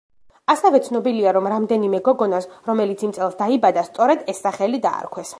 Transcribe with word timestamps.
ასევე 0.51 0.79
ცნობილია, 0.85 1.33
რომ 1.37 1.49
რამდენიმე 1.51 1.99
გოგონას, 2.07 2.47
რომელიც 2.69 3.03
იმ 3.07 3.11
წელს 3.17 3.37
დაიბადა, 3.43 3.83
სწორედ 3.91 4.25
ეს 4.35 4.43
სახელი 4.47 4.81
დაარქვეს. 4.87 5.29